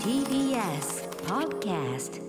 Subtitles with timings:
[0.00, 2.20] TBS Podcast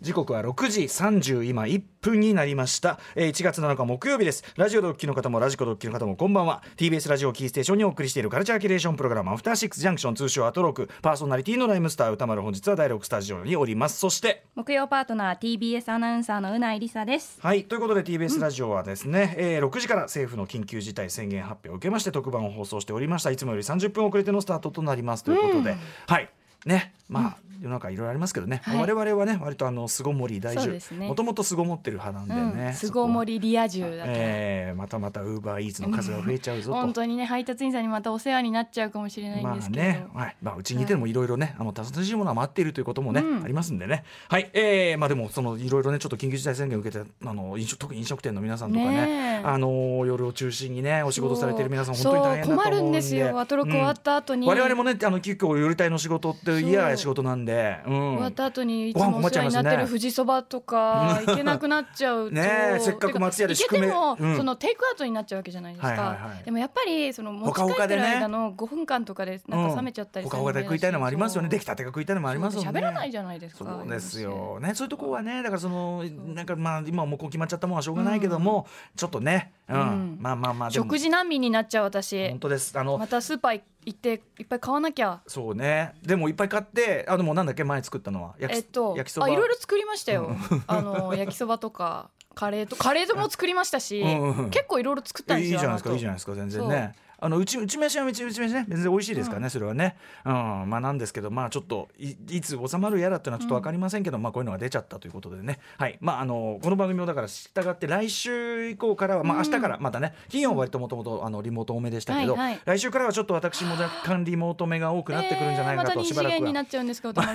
[0.00, 4.42] 時刻は6時30今1分になりました、えー1月7日木曜日です。
[4.56, 6.62] ラジオドッキの方もラジコドッキの方もこんばんは。
[6.78, 13.98] TBS ラジオキーステーションにお送りしているカルチャーキュレーションプログラムアフターシックスジャンクション通称アトロークパーソナリティのライムスター歌丸本日は第6スタジオにおります。
[13.98, 14.44] そして。
[14.54, 17.38] 木曜パートナー TBS アナウンサーのうないりさです。
[17.42, 17.64] はい。
[17.64, 23.30] ということで TBS ラジオはですね、えー6時から政府の緊急事態宣言発表を受けまして特番を放送しておりました。
[23.30, 26.30] いつもより30分遅れてのスタートとなりますということで、はい。
[26.64, 28.80] ねまあ、世の中いろいろありますけどね、はい。
[28.80, 31.06] 我々はね割とあの巣ごもり大丈そうですね。
[31.06, 36.74] 夫もともと巣ごもってる派なんでね、巣ごもりリア充だから、えーまたまたウーバーイーツの数が増えちゃうぞと。
[36.74, 41.12] 本当にね配達員さんにまたお世話になっちゃうかもしれないんまあですけど、ね、はい、まあうちにいてもい。
[41.12, 43.44] ろいろね、あの楽しいものは待っているということもね、うん。
[43.44, 44.04] ありますんでね。
[44.28, 52.70] はい、えー、まあでもそのいろいろねちょっと緊急事態宣言を受けてあの飲食特に飲食店の皆さんとかね、あの夜を中心にねお仕事されている皆さん本当に大変だと思うんで。
[52.70, 53.40] そう困るんですよ。
[53.40, 62.34] アトロク終わった後に、我々もねあの結構夜帯の仕事って嫌な仕事なんで、うん、終わった後にいつもお世話になってる富士そばとか行けなくなっちゃうと。
[62.36, 64.30] ねえせっかく松屋でてか行けても、宿命。
[64.30, 64.36] うん。
[64.36, 66.44] そのテイクアウトになっちゃうわけじゃないですか、はいはいはい。
[66.44, 71.48] でもやっぱりその持ち帰ってる間の5分間とかでなんか冷めちゃったりするほかほかで食いたいのもありますよね。
[71.48, 72.68] できたてが食いたいのもありますよね。
[72.68, 73.64] 喋らないじゃないですか。
[73.64, 74.74] そうですよね。
[74.74, 79.80] そういうとこはねだからそのなんかまあ今はもうこう決まっちゃったものはしょうがないけども、ちょっとね、うん。
[79.80, 80.18] うん。
[80.20, 82.28] まあまあまあ食事難民になっちゃう私。
[82.30, 82.78] 本当です。
[82.78, 85.20] あの、またスーパー行っていっぱい買わなきゃ。
[85.26, 85.94] そうね。
[86.02, 87.64] でもいっぱい買ってあでもなんだっけ？
[87.64, 88.34] 前作ったのは。
[88.38, 89.26] 焼き,、えっと焼きそば。
[89.26, 98.66] あいろいろ作りましたよ、あの 焼きそばとかカレーとカレーも作りましたし、うんうん結構いろいろ作ったんですよいいじゃないですかいいじゃないですか全然ねあのうちうち飯はうちうち飯ね。
[98.68, 99.96] 全然美味しいですからね、それはね。
[100.24, 100.32] うん。
[100.32, 105.58] まあなんですけどまあちょっといいつ収まるやらっていうのはちょっとわかりませんけど、まあこういうのが出ちゃったということでね。
[105.78, 105.98] はい。
[106.00, 112.60] まああのこの番組もだから従って来週以降からはまあ明日からまたね金曜は割ともともとあのリモート多めでしたけど、はいはい。
[112.64, 116.52] 来週からはちょっと私も若干リモート目が多くなってくるんじゃないかと、しばらくは。
[116.52, 116.64] ま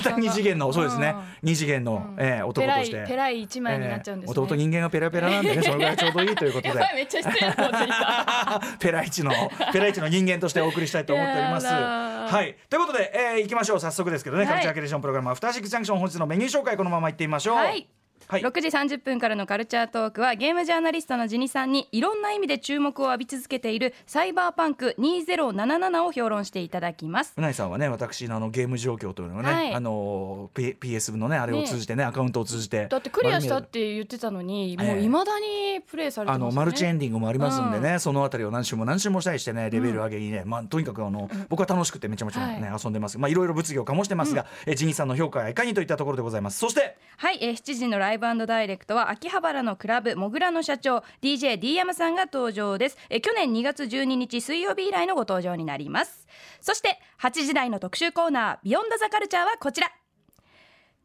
[0.02, 1.23] た二次元のそうですね、ん。
[1.44, 3.06] 二次元の、えー男として。
[3.08, 6.79] ペライ一枚になっちゃうんですね、えー弟人間がペラペラなんでねそれぐらいちょうどいいということで。
[6.96, 8.62] めっちゃ失礼なこと言った。
[8.79, 9.31] ペライチの
[9.75, 11.68] ペライチの人間としてお送りしたいと思っております。
[11.68, 12.56] はい。
[12.69, 13.80] ということで、えー、行きましょう。
[13.81, 14.53] 早速ですけどね、はい。
[14.53, 17.56] カルチャーキュレーションプログラムアフターシックスジャンクション本日のメニュー紹介このまま行ってみましょう。
[17.58, 17.90] はい
[18.28, 18.41] はい。
[18.41, 27.34] 6時30分からのカルチャートークはゲームジャーナリストのジニさんにいろんな意味で注目を浴び続けているサイバーパンク2077を評論していただきます。
[27.38, 29.74] うないさんはね私のあのゲーム状況というのをね、はい。
[29.74, 32.88] あの P- PS のねあれを通じてねアカウントを通じて。
[32.88, 36.47] だってクリアしたって言ってたのに、ええもういまだにプレイされてますよね。
[36.47, 43.18] あのマルチエンディングもありますんでね、そのあたりを何周も何周もしたりしてねレベル上げにね、まあ、とにかくあの、僕は楽しくてめちゃめちゃね、は遊んでます。
[43.18, 46.59] まあいろいろ物議を醸してますが、えジニーさんの評価はいかにといったところでございます。
[46.59, 46.97] そして。
[47.18, 56.28] はい、えー、7時のライブダイレクトは秋葉原のクラブモグラの社長 DJDM さんが登場です、え去年2月12日水曜日以来のご登場になります。
[56.62, 59.92] そして8時台の特集コーナービヨンドザカルチャーはこちら。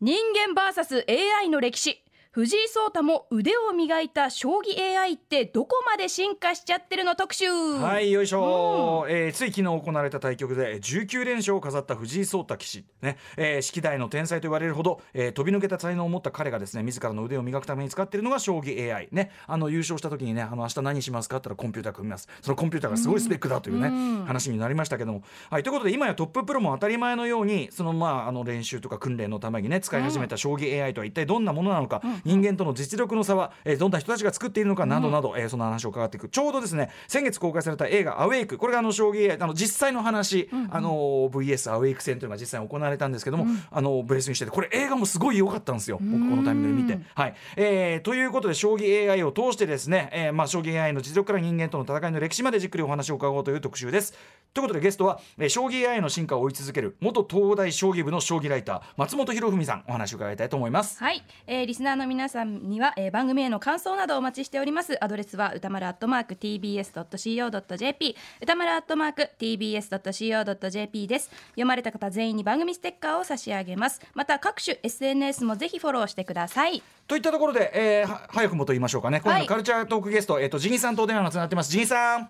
[0.00, 2.02] 人間 VSAI の歴史。
[2.32, 7.50] 藤井聡太も腕を磨いた将棋 AI ってどこまで進化しちゃってるの特集。
[7.50, 12.84] はいよいしょ、えーつい昨日行われた対局でえー19連勝を飾った藤井聡太棋士。
[13.02, 19.32] ね、えー式代の天才と言われるほど、えー飛び抜けた才能を持った彼がですね自らの腕を磨くために使っているのが将棋 AI ね。
[19.48, 21.38] あの優勝した時にねあの明日何しますか？
[21.38, 23.88] って言ったらコンピューター組みますそのコンピューターがすごいスペックだというね、
[24.24, 25.22] 話になりましたけども。
[25.50, 36.28] はいということで今やトッププロも当たり前のようにそのまああの練習とか訓練のためにね使い始めた将棋 AI とは一体どんなものなのか、人間との実力の差は、えーどんな人たちが作っているのかなどなど、えーその話を伺っていく。
[36.28, 47.06] ちょうどですね先月公開された映画「アウェイク」これがあの将棋あの実際の話、あの VS アウェイク戦というのが実際に行われたんですけども、あのベースにしててこれ映画もすごい良かったんですよ僕このタイミングで見て。
[47.14, 47.34] はい。
[47.56, 54.14] えーということで将棋 AI を通してですね、えーまあ、将棋 AI の実力から人間との戦いの歴史までじっくりお話を伺おうという特集です。
[54.52, 60.98] ということでゲストは、えー将棋 AI の進化を追い続ける元東大将棋部の将棋ライター松本博文さんお話を伺いたいと思います。
[61.02, 65.02] はい、えーリスナーの皆さんには、えー番組への感想などお待ちしております。
[65.02, 71.30] アドレスは歌丸アットマーク tbs.co.jp 歌丸アットマーク tbs.co.jp です。
[71.50, 74.00] 読まれた方全員に番組ステッカーを差し上げます。
[74.14, 76.82] また各種 SNS もぜひフォローしてください。
[77.06, 79.20] といったところで、えーは早くもと言いましょうかね。
[79.20, 81.70] 今夜はいのカルチャートークゲスト、えー、とジニーさんとお電話がつながってます。
[81.70, 82.28] ジニーさん。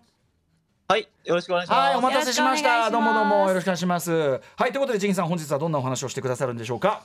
[0.88, 1.78] はい、よろしくお願いします。
[1.86, 2.90] はいお待たせしましよろしくお願いします。
[2.90, 4.10] たどうもどうもよろしくお願いします。
[4.12, 7.02] はいということでジニーさん本日はどんなお話をしてくださるんでしょうか？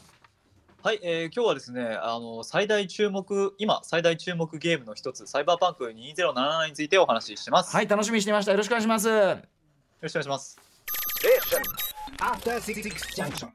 [0.85, 9.39] はい、えー今日はですね、あの最大注目、今最大注目ゲームの一つ、サイバーパンク2077についてお話しします。、はいい楽しみにしていましたよろしくお願いしますよ
[9.99, 10.59] ろしくお願いします。
[13.17, 13.49] Junction.